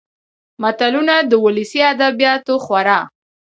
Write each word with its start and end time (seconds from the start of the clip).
متلونه 0.61 1.15
د 1.29 1.31
ولسي 1.45 1.79
ادبياتو 1.91 2.55
خورا. 2.65 2.99